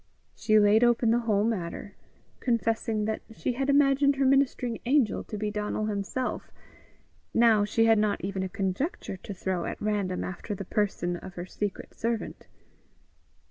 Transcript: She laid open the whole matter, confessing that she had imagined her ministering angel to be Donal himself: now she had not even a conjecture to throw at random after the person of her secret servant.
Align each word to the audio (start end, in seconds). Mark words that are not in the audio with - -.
She 0.33 0.57
laid 0.57 0.83
open 0.83 1.11
the 1.11 1.19
whole 1.19 1.43
matter, 1.43 1.95
confessing 2.39 3.05
that 3.05 3.21
she 3.33 3.53
had 3.53 3.69
imagined 3.69 4.15
her 4.15 4.25
ministering 4.25 4.79
angel 4.87 5.23
to 5.25 5.37
be 5.37 5.51
Donal 5.51 5.85
himself: 5.85 6.51
now 7.35 7.65
she 7.65 7.85
had 7.85 7.99
not 7.99 8.19
even 8.23 8.41
a 8.41 8.49
conjecture 8.49 9.17
to 9.17 9.33
throw 9.35 9.65
at 9.65 9.79
random 9.79 10.23
after 10.23 10.55
the 10.55 10.65
person 10.65 11.17
of 11.17 11.35
her 11.35 11.45
secret 11.45 11.93
servant. 11.93 12.47